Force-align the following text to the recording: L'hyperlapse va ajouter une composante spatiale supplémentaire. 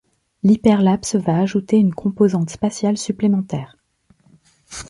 L'hyperlapse 0.41 1.13
va 1.15 1.37
ajouter 1.39 1.77
une 1.77 1.93
composante 1.93 2.49
spatiale 2.49 2.97
supplémentaire. 2.97 3.77